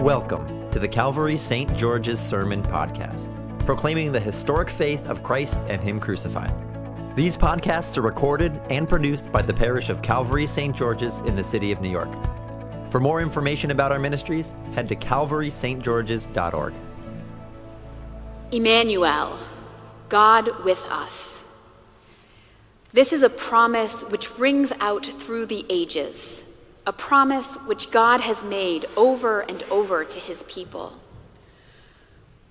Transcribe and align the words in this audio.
Welcome 0.00 0.70
to 0.70 0.78
the 0.78 0.88
Calvary 0.88 1.36
St. 1.36 1.76
George's 1.76 2.18
Sermon 2.18 2.62
Podcast, 2.62 3.36
proclaiming 3.66 4.12
the 4.12 4.18
historic 4.18 4.70
faith 4.70 5.06
of 5.06 5.22
Christ 5.22 5.58
and 5.68 5.82
Him 5.82 6.00
crucified. 6.00 6.54
These 7.14 7.36
podcasts 7.36 7.98
are 7.98 8.00
recorded 8.00 8.58
and 8.70 8.88
produced 8.88 9.30
by 9.30 9.42
the 9.42 9.52
parish 9.52 9.90
of 9.90 10.00
Calvary 10.00 10.46
St. 10.46 10.74
George's 10.74 11.18
in 11.18 11.36
the 11.36 11.44
city 11.44 11.70
of 11.70 11.82
New 11.82 11.90
York. 11.90 12.08
For 12.90 12.98
more 12.98 13.20
information 13.20 13.72
about 13.72 13.92
our 13.92 13.98
ministries, 13.98 14.54
head 14.74 14.88
to 14.88 14.96
calvarystgeorges.org. 14.96 16.72
Emmanuel, 18.52 19.38
God 20.08 20.64
with 20.64 20.82
us. 20.86 21.40
This 22.94 23.12
is 23.12 23.22
a 23.22 23.28
promise 23.28 24.02
which 24.04 24.38
rings 24.38 24.72
out 24.80 25.04
through 25.20 25.44
the 25.44 25.66
ages 25.68 26.42
a 26.90 26.92
promise 26.92 27.54
which 27.66 27.92
God 27.92 28.20
has 28.20 28.42
made 28.42 28.84
over 28.96 29.42
and 29.42 29.62
over 29.70 30.04
to 30.04 30.18
his 30.18 30.42
people. 30.48 30.94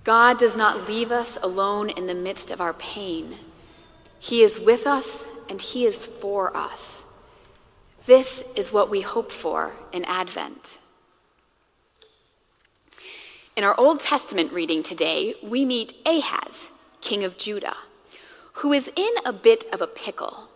God 0.02 0.38
does 0.38 0.56
not 0.56 0.88
leave 0.88 1.12
us 1.12 1.36
alone 1.42 1.90
in 1.90 2.06
the 2.06 2.14
midst 2.14 2.50
of 2.50 2.58
our 2.58 2.72
pain. 2.72 3.36
He 4.18 4.40
is 4.40 4.58
with 4.58 4.86
us 4.86 5.26
and 5.50 5.60
he 5.60 5.84
is 5.84 6.06
for 6.06 6.56
us. 6.56 7.02
This 8.06 8.42
is 8.56 8.72
what 8.72 8.88
we 8.88 9.02
hope 9.02 9.30
for 9.30 9.74
in 9.92 10.06
Advent. 10.06 10.78
In 13.56 13.62
our 13.62 13.78
Old 13.78 14.00
Testament 14.00 14.54
reading 14.54 14.82
today, 14.82 15.34
we 15.42 15.66
meet 15.66 15.92
Ahaz, 16.06 16.70
king 17.02 17.24
of 17.24 17.36
Judah, 17.36 17.76
who 18.54 18.72
is 18.72 18.90
in 18.96 19.12
a 19.26 19.34
bit 19.34 19.66
of 19.70 19.82
a 19.82 19.86
pickle. 19.86 20.48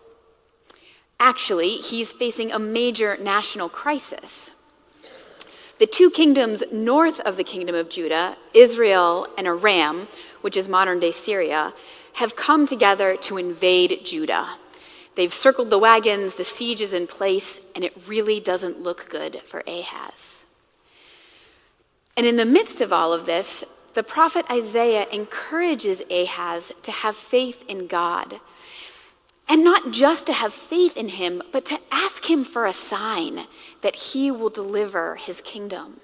Actually, 1.25 1.77
he's 1.77 2.11
facing 2.11 2.51
a 2.51 2.59
major 2.59 3.17
national 3.17 3.67
crisis. 3.67 4.51
The 5.79 5.87
two 5.87 6.11
kingdoms 6.11 6.63
north 6.71 7.19
of 7.21 7.35
the 7.35 7.43
kingdom 7.43 7.73
of 7.73 7.89
Judah, 7.89 8.37
Israel 8.53 9.27
and 9.35 9.47
Aram, 9.47 10.07
which 10.41 10.55
is 10.55 10.69
modern 10.69 10.99
day 10.99 11.09
Syria, 11.09 11.73
have 12.13 12.35
come 12.35 12.67
together 12.67 13.17
to 13.21 13.37
invade 13.37 14.05
Judah. 14.05 14.57
They've 15.15 15.33
circled 15.33 15.71
the 15.71 15.79
wagons, 15.79 16.35
the 16.35 16.45
siege 16.45 16.79
is 16.79 16.93
in 16.93 17.07
place, 17.07 17.59
and 17.73 17.83
it 17.83 17.97
really 18.05 18.39
doesn't 18.39 18.83
look 18.83 19.09
good 19.09 19.41
for 19.47 19.63
Ahaz. 19.65 20.43
And 22.15 22.27
in 22.27 22.35
the 22.35 22.45
midst 22.45 22.81
of 22.81 22.93
all 22.93 23.11
of 23.11 23.25
this, 23.25 23.63
the 23.95 24.03
prophet 24.03 24.45
Isaiah 24.51 25.07
encourages 25.11 26.03
Ahaz 26.11 26.71
to 26.83 26.91
have 26.91 27.17
faith 27.17 27.63
in 27.67 27.87
God 27.87 28.39
and 29.47 29.63
not 29.63 29.91
just 29.91 30.25
to 30.25 30.33
have 30.33 30.53
faith 30.53 30.97
in 30.97 31.09
him, 31.09 31.41
but 31.51 31.65
to 31.65 31.79
ask 31.91 32.29
him 32.29 32.43
for 32.43 32.65
a 32.65 32.73
sign 32.73 33.47
that 33.81 33.95
he 33.95 34.31
will 34.31 34.49
deliver 34.49 35.15
his 35.15 35.41
kingdom. 35.41 35.99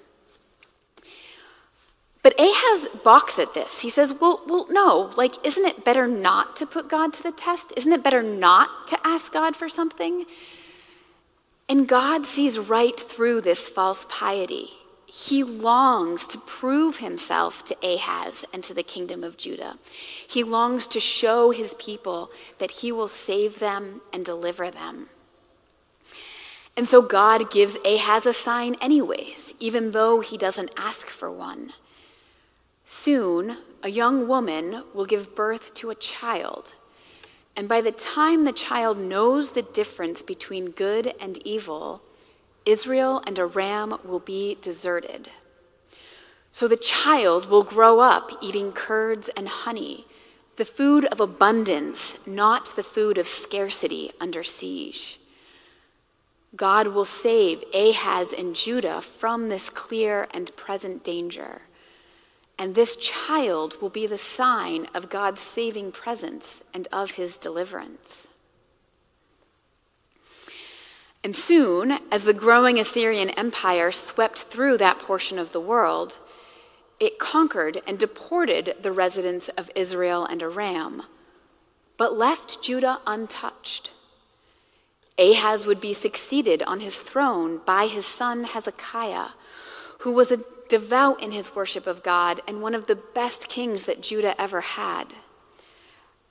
But 2.22 2.38
Ahaz 2.38 2.86
balks 3.02 3.38
at 3.40 3.52
this. 3.52 3.80
He 3.80 3.90
says, 3.90 4.14
well, 4.14 4.42
well, 4.46 4.66
no, 4.70 5.10
like, 5.16 5.44
isn't 5.44 5.66
it 5.66 5.84
better 5.84 6.06
not 6.06 6.56
to 6.56 6.66
put 6.66 6.88
God 6.88 7.12
to 7.14 7.22
the 7.22 7.32
test? 7.32 7.72
Isn't 7.76 7.92
it 7.92 8.04
better 8.04 8.22
not 8.22 8.86
to 8.88 8.98
ask 9.04 9.32
God 9.32 9.56
for 9.56 9.68
something? 9.68 10.24
And 11.68 11.88
God 11.88 12.26
sees 12.26 12.60
right 12.60 12.98
through 12.98 13.40
this 13.40 13.68
false 13.68 14.06
piety 14.08 14.70
he 15.14 15.44
longs 15.44 16.26
to 16.26 16.38
prove 16.38 16.96
himself 16.96 17.62
to 17.66 17.76
Ahaz 17.86 18.46
and 18.50 18.64
to 18.64 18.72
the 18.72 18.82
kingdom 18.82 19.22
of 19.22 19.36
Judah. 19.36 19.78
He 20.26 20.42
longs 20.42 20.86
to 20.86 21.00
show 21.00 21.50
his 21.50 21.74
people 21.74 22.30
that 22.56 22.70
he 22.70 22.90
will 22.92 23.08
save 23.08 23.58
them 23.58 24.00
and 24.10 24.24
deliver 24.24 24.70
them. 24.70 25.10
And 26.78 26.88
so 26.88 27.02
God 27.02 27.50
gives 27.50 27.76
Ahaz 27.84 28.24
a 28.24 28.32
sign, 28.32 28.76
anyways, 28.80 29.52
even 29.60 29.90
though 29.90 30.20
he 30.20 30.38
doesn't 30.38 30.70
ask 30.78 31.08
for 31.08 31.30
one. 31.30 31.74
Soon, 32.86 33.58
a 33.82 33.90
young 33.90 34.26
woman 34.26 34.82
will 34.94 35.04
give 35.04 35.34
birth 35.34 35.74
to 35.74 35.90
a 35.90 35.94
child. 35.94 36.72
And 37.54 37.68
by 37.68 37.82
the 37.82 37.92
time 37.92 38.44
the 38.44 38.52
child 38.52 38.96
knows 38.96 39.50
the 39.50 39.60
difference 39.60 40.22
between 40.22 40.70
good 40.70 41.12
and 41.20 41.36
evil, 41.46 42.00
Israel 42.64 43.22
and 43.26 43.38
Aram 43.38 43.98
will 44.04 44.20
be 44.20 44.56
deserted. 44.60 45.28
So 46.52 46.68
the 46.68 46.76
child 46.76 47.46
will 47.46 47.62
grow 47.62 48.00
up 48.00 48.30
eating 48.40 48.72
curds 48.72 49.30
and 49.36 49.48
honey, 49.48 50.06
the 50.56 50.64
food 50.64 51.06
of 51.06 51.18
abundance, 51.18 52.18
not 52.26 52.76
the 52.76 52.82
food 52.82 53.16
of 53.16 53.26
scarcity 53.26 54.12
under 54.20 54.44
siege. 54.44 55.18
God 56.54 56.88
will 56.88 57.06
save 57.06 57.64
Ahaz 57.72 58.32
and 58.32 58.54
Judah 58.54 59.00
from 59.00 59.48
this 59.48 59.70
clear 59.70 60.28
and 60.34 60.54
present 60.54 61.02
danger. 61.02 61.62
And 62.58 62.74
this 62.74 62.96
child 62.96 63.80
will 63.80 63.88
be 63.88 64.06
the 64.06 64.18
sign 64.18 64.86
of 64.94 65.08
God's 65.08 65.40
saving 65.40 65.92
presence 65.92 66.62
and 66.74 66.86
of 66.92 67.12
his 67.12 67.38
deliverance. 67.38 68.28
And 71.24 71.36
soon, 71.36 71.98
as 72.10 72.24
the 72.24 72.34
growing 72.34 72.80
Assyrian 72.80 73.30
Empire 73.30 73.92
swept 73.92 74.40
through 74.40 74.78
that 74.78 74.98
portion 74.98 75.38
of 75.38 75.52
the 75.52 75.60
world, 75.60 76.18
it 76.98 77.18
conquered 77.18 77.80
and 77.86 77.98
deported 77.98 78.76
the 78.82 78.92
residents 78.92 79.48
of 79.50 79.70
Israel 79.76 80.24
and 80.24 80.42
Aram, 80.42 81.04
but 81.96 82.18
left 82.18 82.62
Judah 82.62 83.00
untouched. 83.06 83.92
Ahaz 85.18 85.66
would 85.66 85.80
be 85.80 85.92
succeeded 85.92 86.62
on 86.64 86.80
his 86.80 86.96
throne 86.96 87.60
by 87.64 87.86
his 87.86 88.06
son 88.06 88.44
Hezekiah, 88.44 89.28
who 90.00 90.10
was 90.10 90.32
a 90.32 90.44
devout 90.68 91.22
in 91.22 91.30
his 91.30 91.54
worship 91.54 91.86
of 91.86 92.02
God 92.02 92.40
and 92.48 92.62
one 92.62 92.74
of 92.74 92.88
the 92.88 92.96
best 92.96 93.48
kings 93.48 93.84
that 93.84 94.02
Judah 94.02 94.40
ever 94.40 94.60
had. 94.60 95.12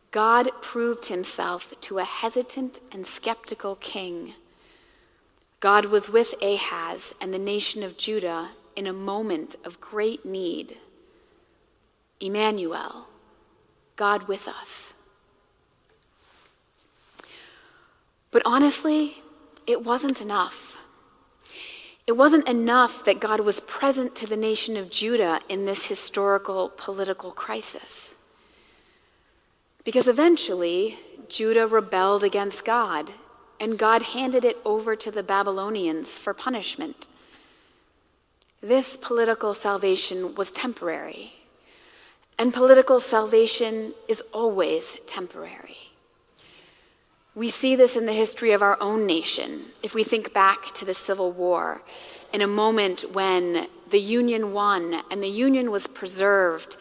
God 0.10 0.50
proved 0.62 1.06
himself 1.06 1.74
to 1.82 2.00
a 2.00 2.04
hesitant 2.04 2.80
and 2.92 3.06
skeptical 3.06 3.76
king 3.76 4.34
God 5.62 5.86
was 5.86 6.10
with 6.10 6.34
Ahaz 6.42 7.14
and 7.22 7.32
the 7.32 7.40
nation 7.40 7.84
of 7.84 7.96
Judah 7.96 8.50
in 8.76 8.88
a 8.88 8.94
moment 8.94 9.56
of 9.64 9.80
great 9.80 10.26
need. 10.26 10.78
Emmanuel, 12.20 13.06
God 13.96 14.28
with 14.28 14.48
us. 14.48 14.94
But 18.32 18.42
honestly, 18.44 19.18
it 19.68 19.86
wasn't 19.86 20.20
enough. 20.20 20.78
It 22.08 22.14
wasn't 22.14 22.48
enough 22.50 23.06
that 23.06 23.20
God 23.20 23.42
was 23.42 23.60
present 23.62 24.16
to 24.16 24.26
the 24.26 24.36
nation 24.36 24.76
of 24.76 24.90
Judah 24.90 25.42
in 25.48 25.66
this 25.66 25.86
historical 25.86 26.72
political 26.76 27.32
crisis. 27.32 28.16
Because 29.84 30.08
eventually, 30.08 30.98
Judah 31.30 31.68
rebelled 31.68 32.24
against 32.24 32.66
God 32.66 33.12
and 33.62 33.78
God 33.78 34.02
handed 34.02 34.44
it 34.44 34.58
over 34.66 34.96
to 34.96 35.12
the 35.12 35.22
Babylonians 35.22 36.18
for 36.18 36.34
punishment. 36.34 37.08
This 38.60 38.98
political 38.98 39.54
salvation 39.54 40.34
was 40.34 40.52
temporary, 40.52 41.34
and 42.40 42.54
political 42.54 43.00
salvation 43.00 43.94
is 44.08 44.24
always 44.34 44.98
temporary. 45.06 45.78
We 47.36 47.50
see 47.50 47.76
this 47.76 47.96
in 47.96 48.08
the 48.08 48.14
history 48.14 48.52
of 48.52 48.64
our 48.64 48.82
own 48.82 49.06
nation. 49.06 49.66
If 49.84 49.94
we 49.94 50.04
think 50.04 50.34
back 50.34 50.74
to 50.74 50.84
the 50.84 50.96
Civil 50.96 51.32
War, 51.32 51.84
in 52.34 52.42
a 52.42 52.48
moment 52.48 53.14
when 53.14 53.68
the 53.92 54.00
Union 54.00 54.54
won 54.54 55.04
and 55.12 55.22
the 55.22 55.30
Union 55.30 55.70
was 55.70 55.86
preserved, 55.86 56.78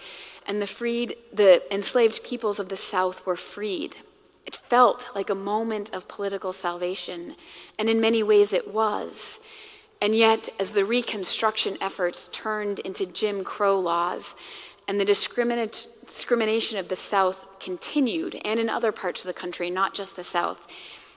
and 0.47 0.63
the 0.63 0.67
freed, 0.67 1.15
the 1.31 1.63
enslaved 1.73 2.25
peoples 2.25 2.59
of 2.59 2.71
the 2.71 2.77
South 2.77 3.25
were 3.27 3.37
freed. 3.37 3.99
It 4.47 4.57
felt 4.57 5.07
like 5.15 5.31
a 5.31 5.35
moment 5.35 5.91
of 5.93 6.09
political 6.09 6.53
salvation, 6.53 7.37
and 7.79 7.89
in 7.89 8.01
many 8.01 8.23
ways 8.23 8.53
it 8.53 8.73
was. 8.73 9.39
And 10.01 10.17
yet, 10.17 10.49
as 10.59 10.73
the 10.73 10.85
Reconstruction 10.85 11.77
efforts 11.81 12.29
turned 12.33 12.79
into 12.81 13.05
Jim 13.05 13.45
Crow 13.45 13.79
laws 13.79 14.35
and 14.89 14.99
the 14.99 15.05
discrimination 15.05 16.79
of 16.79 16.89
the 16.89 16.97
South 16.97 17.47
continued, 17.61 18.41
and 18.45 18.59
in 18.59 18.69
other 18.69 18.91
parts 18.91 19.21
of 19.21 19.27
the 19.27 19.35
country, 19.35 19.71
not 19.71 19.95
just 19.95 20.17
the 20.17 20.25
South, 20.25 20.67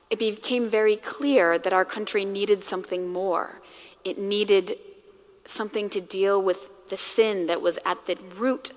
it 0.09 0.19
became 0.19 0.69
very 0.69 0.97
clear 0.97 1.57
that 1.57 1.73
our 1.73 1.85
country 1.85 2.23
needed 2.23 2.63
something 2.63 3.07
more. 3.07 3.61
It 4.03 4.19
needed 4.19 4.77
something 5.45 5.89
to 5.89 6.01
deal 6.01 6.39
with 6.41 6.69
the 6.89 6.97
sin 6.97 7.47
that 7.47 7.61
was 7.61 7.79
at 7.85 8.05
the 8.05 8.17
root 8.37 8.73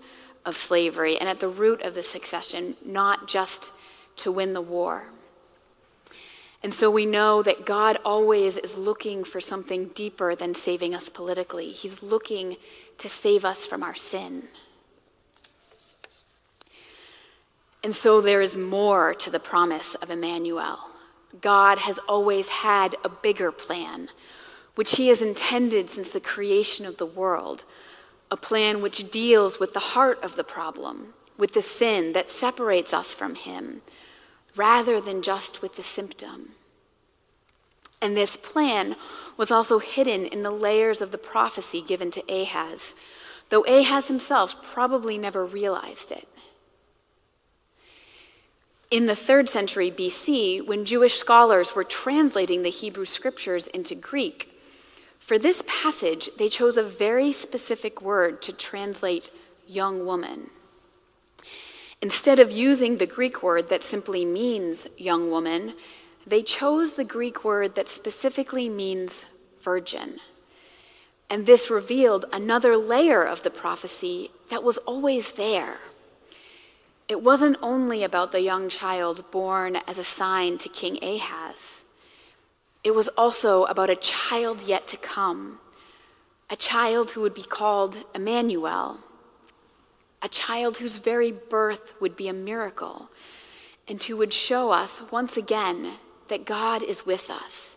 of 0.46 0.56
slavery 0.56 1.18
and 1.18 1.28
at 1.28 1.40
the 1.40 1.48
root 1.48 1.82
of 1.82 1.94
the 1.94 2.02
succession, 2.02 2.76
not 2.84 3.28
just 3.28 3.70
to 4.16 4.32
win 4.32 4.52
the 4.52 4.60
war. 4.60 5.04
And 6.62 6.74
so 6.74 6.90
we 6.90 7.06
know 7.06 7.42
that 7.42 7.64
God 7.64 7.98
always 8.04 8.56
is 8.56 8.76
looking 8.76 9.22
for 9.22 9.40
something 9.40 9.88
deeper 9.94 10.34
than 10.34 10.54
saving 10.54 10.94
us 10.94 11.08
politically. 11.08 11.70
He's 11.70 12.02
looking 12.02 12.56
to 12.98 13.08
save 13.08 13.44
us 13.44 13.66
from 13.66 13.82
our 13.82 13.94
sin. 13.94 14.44
And 17.84 17.94
so 17.94 18.20
there 18.20 18.40
is 18.40 18.56
more 18.56 19.14
to 19.14 19.30
the 19.30 19.38
promise 19.38 19.94
of 19.96 20.10
Emmanuel. 20.10 20.78
God 21.40 21.78
has 21.78 21.98
always 22.08 22.48
had 22.48 22.96
a 23.04 23.08
bigger 23.08 23.52
plan, 23.52 24.08
which 24.74 24.96
he 24.96 25.08
has 25.08 25.22
intended 25.22 25.90
since 25.90 26.10
the 26.10 26.20
creation 26.20 26.84
of 26.84 26.96
the 26.96 27.06
world, 27.06 27.64
a 28.30 28.36
plan 28.36 28.82
which 28.82 29.10
deals 29.10 29.60
with 29.60 29.72
the 29.72 29.78
heart 29.78 30.18
of 30.24 30.34
the 30.34 30.42
problem, 30.42 31.14
with 31.38 31.52
the 31.52 31.62
sin 31.62 32.12
that 32.12 32.28
separates 32.28 32.92
us 32.92 33.14
from 33.14 33.36
him, 33.36 33.82
rather 34.56 35.00
than 35.00 35.22
just 35.22 35.62
with 35.62 35.76
the 35.76 35.82
symptom. 35.82 36.50
And 38.00 38.16
this 38.16 38.36
plan 38.36 38.96
was 39.36 39.50
also 39.50 39.78
hidden 39.78 40.26
in 40.26 40.42
the 40.42 40.50
layers 40.50 41.00
of 41.00 41.12
the 41.12 41.18
prophecy 41.18 41.82
given 41.82 42.10
to 42.12 42.32
Ahaz, 42.32 42.94
though 43.48 43.64
Ahaz 43.64 44.08
himself 44.08 44.62
probably 44.62 45.18
never 45.18 45.44
realized 45.44 46.10
it. 46.10 46.28
In 48.90 49.06
the 49.06 49.16
third 49.16 49.48
century 49.48 49.90
BC, 49.90 50.64
when 50.64 50.84
Jewish 50.84 51.16
scholars 51.16 51.74
were 51.74 51.84
translating 51.84 52.62
the 52.62 52.70
Hebrew 52.70 53.04
scriptures 53.04 53.66
into 53.68 53.94
Greek, 53.94 54.52
for 55.18 55.38
this 55.38 55.64
passage, 55.66 56.30
they 56.38 56.48
chose 56.48 56.76
a 56.76 56.84
very 56.84 57.32
specific 57.32 58.00
word 58.00 58.40
to 58.42 58.52
translate 58.52 59.28
young 59.66 60.06
woman. 60.06 60.50
Instead 62.02 62.38
of 62.38 62.50
using 62.50 62.98
the 62.98 63.06
Greek 63.06 63.42
word 63.42 63.68
that 63.68 63.82
simply 63.82 64.24
means 64.24 64.86
young 64.96 65.30
woman, 65.30 65.74
they 66.26 66.42
chose 66.42 66.92
the 66.92 67.04
Greek 67.04 67.44
word 67.44 67.74
that 67.74 67.88
specifically 67.88 68.68
means 68.68 69.26
virgin. 69.62 70.18
And 71.30 71.46
this 71.46 71.70
revealed 71.70 72.26
another 72.32 72.76
layer 72.76 73.22
of 73.22 73.42
the 73.42 73.50
prophecy 73.50 74.30
that 74.50 74.62
was 74.62 74.78
always 74.78 75.32
there. 75.32 75.78
It 77.08 77.22
wasn't 77.22 77.56
only 77.62 78.04
about 78.04 78.32
the 78.32 78.40
young 78.40 78.68
child 78.68 79.30
born 79.30 79.76
as 79.88 79.98
a 79.98 80.04
sign 80.04 80.58
to 80.58 80.68
King 80.68 81.02
Ahaz, 81.02 81.76
it 82.86 82.94
was 82.94 83.08
also 83.18 83.64
about 83.64 83.90
a 83.90 83.96
child 83.96 84.62
yet 84.62 84.86
to 84.86 84.96
come, 84.96 85.58
a 86.48 86.54
child 86.54 87.10
who 87.10 87.20
would 87.20 87.34
be 87.34 87.42
called 87.42 87.98
Emmanuel, 88.14 88.98
a 90.22 90.28
child 90.28 90.78
whose 90.78 90.96
very 90.96 91.30
birth 91.32 91.94
would 92.00 92.16
be 92.16 92.28
a 92.28 92.32
miracle, 92.32 93.10
and 93.88 94.02
who 94.02 94.16
would 94.16 94.32
show 94.32 94.70
us 94.70 95.02
once 95.10 95.36
again 95.36 95.92
that 96.28 96.44
God 96.44 96.82
is 96.82 97.06
with 97.06 97.30
us 97.30 97.76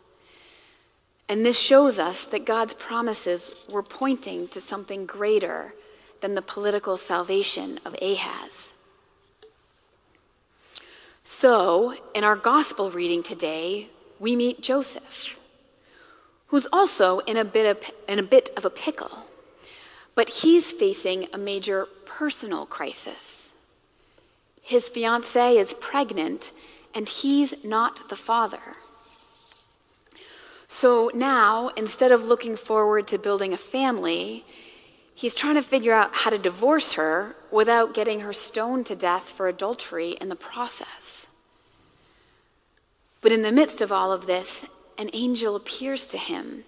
and 1.29 1.45
this 1.45 1.57
shows 1.57 1.99
us 1.99 2.25
that 2.25 2.43
God's 2.43 2.73
promises 2.73 3.53
were 3.69 3.83
pointing 3.83 4.47
to 4.47 4.59
something 4.59 5.05
greater 5.05 5.75
than 6.21 6.33
the 6.33 6.41
political 6.41 6.97
salvation 6.97 7.79
of 7.85 7.95
Ahaz. 8.01 8.73
So, 11.23 11.93
in 12.15 12.23
our 12.23 12.35
gospel 12.35 12.89
reading 12.89 13.21
today, 13.21 13.89
we 14.17 14.35
meet 14.35 14.61
Joseph, 14.61 15.39
who's 16.47 16.67
also 16.73 17.19
in 17.19 17.37
a 17.37 17.45
bit 17.45 17.77
of, 17.77 17.91
in 18.07 18.17
a, 18.17 18.23
bit 18.23 18.49
of 18.57 18.65
a 18.65 18.71
pickle, 18.71 19.25
but 20.19 20.27
he's 20.27 20.69
facing 20.69 21.29
a 21.31 21.37
major 21.37 21.87
personal 22.05 22.65
crisis. 22.65 23.53
His 24.61 24.89
fiancee 24.89 25.57
is 25.57 25.73
pregnant, 25.75 26.51
and 26.93 27.07
he's 27.07 27.53
not 27.63 28.09
the 28.09 28.17
father. 28.17 28.75
So 30.67 31.09
now, 31.13 31.69
instead 31.69 32.11
of 32.11 32.25
looking 32.25 32.57
forward 32.57 33.07
to 33.07 33.17
building 33.17 33.53
a 33.53 33.57
family, 33.57 34.43
he's 35.15 35.35
trying 35.35 35.55
to 35.55 35.61
figure 35.61 35.93
out 35.93 36.13
how 36.13 36.31
to 36.31 36.37
divorce 36.37 36.95
her 36.95 37.37
without 37.49 37.93
getting 37.93 38.19
her 38.19 38.33
stoned 38.33 38.87
to 38.87 38.97
death 38.97 39.23
for 39.23 39.47
adultery 39.47 40.17
in 40.19 40.27
the 40.27 40.35
process. 40.35 41.27
But 43.21 43.31
in 43.31 43.41
the 43.41 43.53
midst 43.53 43.79
of 43.79 43.89
all 43.89 44.11
of 44.11 44.27
this, 44.27 44.65
an 44.97 45.11
angel 45.13 45.55
appears 45.55 46.07
to 46.07 46.17
him 46.17 46.65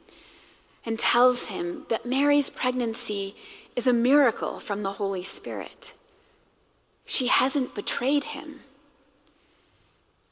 and 0.85 0.97
tells 0.97 1.45
him 1.45 1.85
that 1.89 2.05
Mary's 2.05 2.49
pregnancy 2.49 3.35
is 3.75 3.87
a 3.87 3.93
miracle 3.93 4.59
from 4.59 4.83
the 4.83 4.93
Holy 4.93 5.23
Spirit. 5.23 5.93
She 7.05 7.27
hasn't 7.27 7.75
betrayed 7.75 8.25
him. 8.25 8.61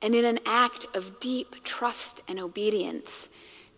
And 0.01 0.15
in 0.15 0.25
an 0.25 0.39
act 0.45 0.85
of 0.93 1.19
deep 1.19 1.63
trust 1.63 2.21
and 2.27 2.39
obedience, 2.39 3.29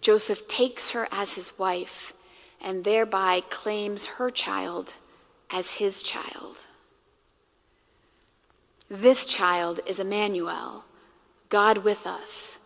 Joseph 0.02 0.48
takes 0.48 0.92
her 0.92 1.08
as 1.12 1.34
his 1.34 1.58
wife 1.58 2.14
and 2.62 2.84
thereby 2.84 3.42
claims 3.50 4.06
her 4.06 4.30
child 4.30 4.94
as 5.50 5.74
his 5.74 6.02
child. 6.02 6.64
This 8.90 9.26
child 9.26 9.80
is 9.86 10.00
Emmanuel, 10.00 10.84
God 11.50 11.80
with 11.80 12.06
us, 12.06 12.58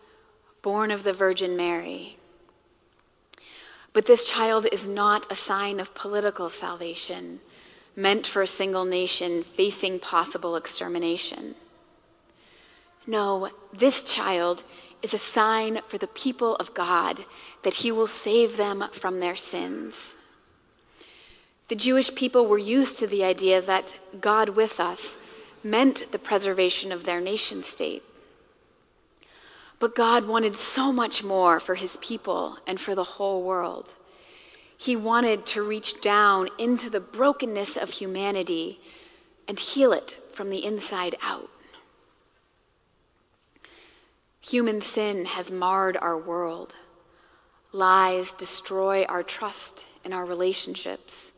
born 0.60 0.90
of 0.90 1.02
the 1.02 1.12
Virgin 1.12 1.56
Mary. 1.56 2.18
But 3.96 4.04
this 4.04 4.26
child 4.26 4.66
is 4.70 4.86
not 4.86 5.32
a 5.32 5.34
sign 5.34 5.80
of 5.80 5.94
political 5.94 6.50
salvation, 6.50 7.40
meant 7.96 8.26
for 8.26 8.42
a 8.42 8.46
single 8.46 8.84
nation 8.84 9.42
facing 9.42 10.00
possible 10.00 10.54
extermination. 10.54 11.54
No, 13.06 13.48
this 13.72 14.02
child 14.02 14.64
is 15.00 15.14
a 15.14 15.18
sign 15.18 15.80
for 15.88 15.96
the 15.96 16.08
people 16.08 16.56
of 16.56 16.74
God 16.74 17.24
that 17.62 17.72
he 17.72 17.90
will 17.90 18.06
save 18.06 18.58
them 18.58 18.84
from 18.92 19.20
their 19.20 19.34
sins. 19.34 20.12
The 21.68 21.74
Jewish 21.74 22.14
people 22.14 22.46
were 22.46 22.58
used 22.58 22.98
to 22.98 23.06
the 23.06 23.24
idea 23.24 23.62
that 23.62 23.96
God 24.20 24.50
with 24.50 24.78
us 24.78 25.16
meant 25.64 26.12
the 26.12 26.18
preservation 26.18 26.92
of 26.92 27.04
their 27.04 27.22
nation 27.22 27.62
state. 27.62 28.02
But 29.78 29.94
God 29.94 30.26
wanted 30.26 30.56
so 30.56 30.90
much 30.90 31.22
more 31.22 31.60
for 31.60 31.74
his 31.74 31.98
people 32.00 32.58
and 32.66 32.80
for 32.80 32.94
the 32.94 33.04
whole 33.04 33.42
world. 33.42 33.92
He 34.78 34.96
wanted 34.96 35.46
to 35.46 35.62
reach 35.62 36.00
down 36.00 36.48
into 36.58 36.90
the 36.90 37.00
brokenness 37.00 37.76
of 37.76 37.90
humanity 37.90 38.80
and 39.48 39.58
heal 39.58 39.92
it 39.92 40.16
from 40.32 40.50
the 40.50 40.64
inside 40.64 41.16
out. 41.22 41.50
Human 44.40 44.80
sin 44.80 45.24
has 45.24 45.50
marred 45.50 45.96
our 45.96 46.16
world. 46.16 46.74
Lies 47.72 48.32
destroy 48.32 49.04
our 49.04 49.22
trust 49.22 49.84
in 50.04 50.12
our 50.12 50.24
relationships. 50.24 51.32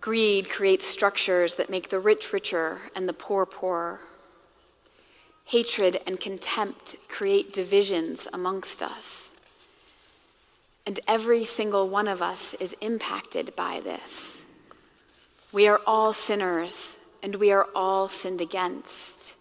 Greed 0.00 0.48
creates 0.48 0.86
structures 0.86 1.54
that 1.54 1.70
make 1.70 1.88
the 1.88 2.00
rich 2.00 2.32
richer 2.32 2.80
and 2.94 3.08
the 3.08 3.12
poor 3.12 3.46
poorer. 3.46 4.00
Hatred 5.48 6.02
and 6.06 6.20
contempt 6.20 6.96
create 7.08 7.54
divisions 7.54 8.28
amongst 8.34 8.82
us. 8.82 9.32
And 10.84 11.00
every 11.08 11.42
single 11.42 11.88
one 11.88 12.06
of 12.06 12.20
us 12.20 12.52
is 12.60 12.76
impacted 12.82 13.56
by 13.56 13.80
this. 13.80 14.42
We 15.50 15.66
are 15.66 15.80
all 15.86 16.12
sinners, 16.12 16.96
and 17.22 17.36
we 17.36 17.50
are 17.50 17.66
all 17.74 18.10
sinned 18.10 18.42
against. 18.42 19.32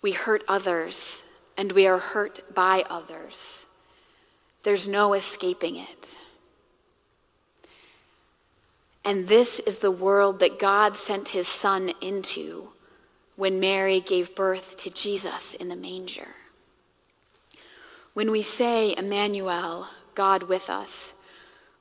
We 0.00 0.12
hurt 0.12 0.42
others, 0.48 1.22
and 1.58 1.70
we 1.72 1.86
are 1.86 1.98
hurt 1.98 2.54
by 2.54 2.82
others. 2.88 3.66
There's 4.62 4.88
no 4.88 5.12
escaping 5.12 5.76
it. 5.76 6.16
And 9.04 9.28
this 9.28 9.58
is 9.60 9.80
the 9.80 9.90
world 9.90 10.38
that 10.40 10.58
God 10.58 10.96
sent 10.96 11.28
his 11.28 11.46
son 11.46 11.92
into 12.00 12.70
when 13.38 13.60
Mary 13.60 14.00
gave 14.00 14.34
birth 14.34 14.76
to 14.76 14.90
Jesus 14.90 15.54
in 15.54 15.68
the 15.68 15.76
manger. 15.76 16.26
When 18.12 18.32
we 18.32 18.42
say, 18.42 18.92
Emmanuel, 18.98 19.86
God 20.16 20.42
with 20.42 20.68
us, 20.68 21.12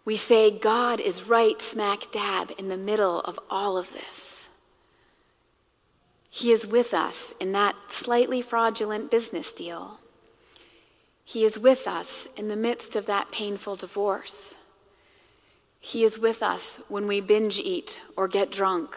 we 0.06 0.16
say 0.18 0.52
God 0.52 1.02
is 1.02 1.28
right 1.28 1.60
smack 1.60 2.12
dab 2.12 2.52
in 2.60 2.68
the 2.70 2.78
middle 2.78 3.22
of 3.22 3.40
all 3.50 3.76
of 3.76 3.92
this. 3.92 4.50
He 6.30 6.52
is 6.52 6.68
with 6.68 6.94
us 6.94 7.34
in 7.40 7.54
that 7.54 7.76
slightly 7.88 8.44
fraudulent 8.44 9.10
business 9.10 9.52
deal. 9.52 10.00
He 11.26 11.44
is 11.44 11.58
with 11.58 11.88
us 11.88 12.28
in 12.38 12.50
the 12.50 12.56
midst 12.56 12.96
of 12.96 13.08
that 13.08 13.32
painful 13.32 13.78
divorce. 13.78 14.54
He 15.80 16.04
is 16.04 16.20
with 16.20 16.44
us 16.44 16.78
when 16.88 17.08
we 17.08 17.20
binge 17.20 17.58
eat 17.58 18.00
or 18.16 18.28
get 18.28 18.52
drunk. 18.52 18.96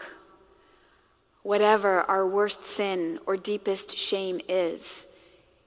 Whatever 1.43 2.01
our 2.01 2.27
worst 2.27 2.63
sin 2.63 3.19
or 3.25 3.35
deepest 3.35 3.97
shame 3.97 4.41
is, 4.47 5.07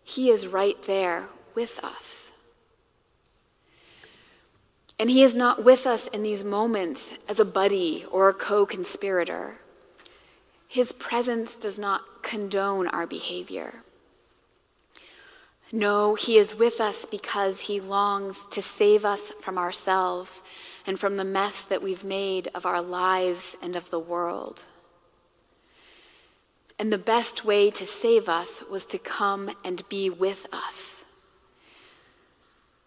He 0.03 0.31
is 0.31 0.47
right 0.47 0.81
there 0.85 1.27
with 1.55 1.83
us. 1.83 2.29
And 4.99 5.11
He 5.11 5.23
is 5.23 5.35
not 5.35 5.65
with 5.65 5.87
us 5.87 6.07
in 6.09 6.23
these 6.23 6.45
moments 6.45 7.11
as 7.29 7.41
a 7.41 7.45
buddy 7.45 8.05
or 8.11 8.29
a 8.29 8.35
co 8.35 8.65
conspirator. 8.65 9.57
His 10.69 10.93
presence 10.93 11.57
does 11.57 11.79
not 11.79 12.23
condone 12.23 12.89
our 12.89 13.07
behavior. 13.07 13.83
No, 15.73 16.15
He 16.15 16.39
is 16.39 16.55
with 16.55 16.81
us 16.81 17.05
because 17.05 17.63
He 17.63 17.81
longs 17.81 18.47
to 18.53 18.63
save 18.63 19.05
us 19.05 19.33
from 19.41 19.59
ourselves 19.59 20.41
and 20.87 21.01
from 21.01 21.17
the 21.17 21.25
mess 21.25 21.63
that 21.63 21.83
we've 21.83 22.05
made 22.05 22.49
of 22.55 22.65
our 22.65 22.81
lives 22.81 23.57
and 23.61 23.75
of 23.75 23.91
the 23.91 23.99
world. 23.99 24.63
And 26.79 26.93
the 26.93 26.99
best 26.99 27.45
way 27.45 27.71
to 27.71 27.87
save 27.87 28.29
us 28.29 28.63
was 28.63 28.87
to 28.87 28.99
come 28.99 29.51
and 29.65 29.89
be 29.89 30.11
with 30.11 30.47
us. 30.53 31.03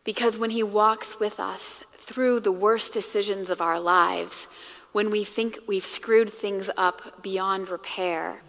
Because 0.03 0.37
when 0.37 0.51
He 0.51 0.63
walks 0.63 1.19
with 1.19 1.39
us 1.39 1.83
through 1.99 2.39
the 2.39 2.51
worst 2.51 2.93
decisions 2.93 3.49
of 3.49 3.61
our 3.61 3.79
lives, 3.79 4.47
when 4.91 5.11
we 5.11 5.23
think 5.23 5.59
we've 5.67 5.85
screwed 5.85 6.31
things 6.31 6.69
up 6.77 7.21
beyond 7.21 7.69
repair, 7.69 8.41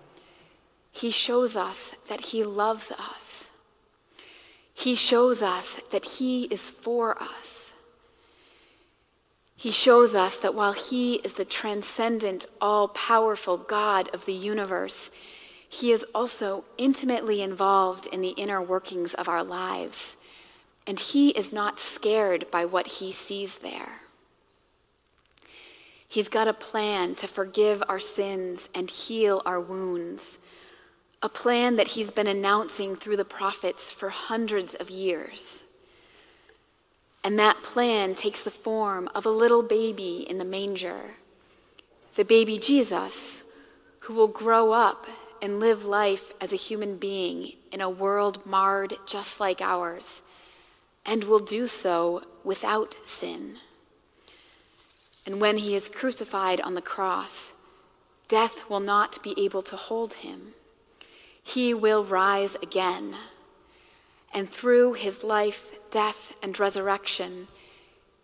He 0.91 1.11
shows 1.11 1.57
us 1.57 1.95
that 2.09 2.21
He 2.21 2.43
loves 2.45 2.91
us. 2.93 3.49
He 4.73 4.95
shows 4.95 5.43
us 5.43 5.81
that 5.91 6.05
He 6.05 6.45
is 6.45 6.71
for 6.71 7.21
us. 7.21 7.68
He 9.59 9.71
shows 9.71 10.15
us 10.15 10.39
that 10.39 10.55
while 10.55 10.73
He 10.73 11.17
is 11.17 11.35
the 11.35 11.45
transcendent, 11.45 12.47
all 12.63 12.89
powerful 12.89 13.59
God 13.59 14.09
of 14.15 14.25
the 14.25 14.33
universe, 14.33 15.11
He 15.69 15.93
is 15.93 16.07
also 16.15 16.65
intimately 16.79 17.43
involved 17.43 18.07
in 18.07 18.23
the 18.23 18.31
inner 18.31 18.63
workings 18.63 19.13
of 19.13 19.29
our 19.29 19.45
lives 19.45 20.17
and 20.89 20.99
he 20.99 21.29
is 21.29 21.53
not 21.53 21.79
scared 21.79 22.51
by 22.51 22.65
what 22.65 22.87
he 22.87 23.13
sees 23.13 23.59
there. 23.59 24.01
He's 26.09 26.31
got 26.31 26.49
a 26.49 26.55
plan 26.55 27.15
to 27.17 27.29
forgive 27.29 27.83
our 27.91 27.99
sins 27.99 28.71
and 28.75 28.91
heal 28.91 29.43
our 29.45 29.61
wounds, 29.61 30.39
a 31.23 31.29
plan 31.29 31.77
that 31.77 31.89
he's 31.89 32.11
been 32.11 32.27
announcing 32.27 32.97
through 32.97 33.19
the 33.19 33.25
prophets 33.27 33.91
for 33.91 34.09
hundreds 34.09 34.75
of 34.77 34.89
years. 34.89 35.63
And 37.25 37.39
that 37.39 37.63
plan 37.63 38.15
takes 38.15 38.41
the 38.41 38.51
form 38.51 39.09
of 39.15 39.27
a 39.27 39.31
little 39.31 39.63
baby 39.63 40.27
in 40.29 40.39
the 40.39 40.45
manger, 40.45 41.17
the 42.15 42.25
baby 42.25 42.59
Jesus, 42.59 43.43
who 44.01 44.15
will 44.15 44.29
grow 44.29 44.73
up 44.73 45.07
and 45.43 45.61
live 45.61 45.85
life 45.85 46.33
as 46.41 46.53
a 46.53 46.57
human 46.57 46.97
being 46.97 47.53
in 47.71 47.81
a 47.81 47.91
world 47.91 48.45
marred 48.47 48.95
just 49.07 49.41
like 49.41 49.61
ours 49.61 50.23
and 51.05 51.25
will 51.25 51.39
do 51.39 51.67
so 51.67 52.23
without 52.45 52.97
sin. 53.07 53.57
And 55.25 55.41
when 55.41 55.59
he 55.59 55.75
is 55.75 55.89
crucified 55.89 56.61
on 56.61 56.75
the 56.75 56.83
cross, 56.83 57.53
death 58.29 58.69
will 58.69 58.81
not 58.81 59.23
be 59.23 59.35
able 59.37 59.63
to 59.63 59.77
hold 59.77 60.15
him. 60.15 60.55
He 61.43 61.73
will 61.75 62.05
rise 62.05 62.57
again. 62.63 63.15
And 64.33 64.49
through 64.51 64.95
his 64.95 65.25
life, 65.25 65.71
death, 65.91 66.35
and 66.43 66.59
resurrection, 66.59 67.49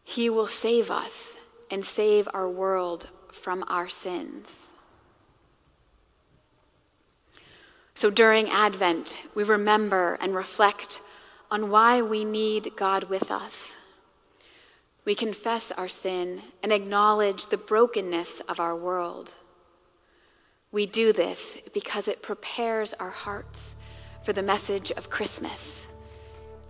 he 0.02 0.28
will 0.28 0.46
save 0.46 0.90
us 0.90 1.38
and 1.70 1.84
save 1.84 2.28
our 2.34 2.48
world 2.48 3.08
from 3.32 3.64
our 3.68 3.88
sins. 3.88 4.68
So 7.94 8.10
during 8.10 8.50
Advent, 8.50 9.18
we 9.34 9.44
remember 9.44 10.18
and 10.20 10.34
reflect 10.34 11.00
on 11.50 11.70
why 11.70 12.02
we 12.02 12.24
need 12.24 12.72
God 12.76 13.04
with 13.04 13.30
us. 13.30 13.72
We 15.04 15.14
confess 15.14 15.70
our 15.72 15.88
sin 15.88 16.42
and 16.62 16.72
acknowledge 16.72 17.46
the 17.46 17.56
brokenness 17.56 18.40
of 18.48 18.58
our 18.58 18.76
world. 18.76 19.34
We 20.72 20.86
do 20.86 21.12
this 21.12 21.56
because 21.72 22.08
it 22.08 22.22
prepares 22.22 22.94
our 22.94 23.10
hearts 23.10 23.74
for 24.24 24.32
the 24.32 24.42
message 24.42 24.90
of 24.92 25.10
Christmas 25.10 25.86